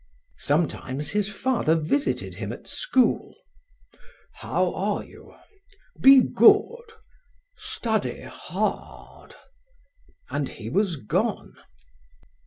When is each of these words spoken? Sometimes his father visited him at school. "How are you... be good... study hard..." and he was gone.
Sometimes 0.39 1.11
his 1.11 1.29
father 1.29 1.75
visited 1.75 2.33
him 2.33 2.51
at 2.51 2.65
school. 2.65 3.35
"How 4.33 4.73
are 4.73 5.03
you... 5.03 5.35
be 6.01 6.21
good... 6.21 6.87
study 7.55 8.23
hard..." 8.23 9.35
and 10.31 10.49
he 10.49 10.71
was 10.71 10.95
gone. 10.95 11.53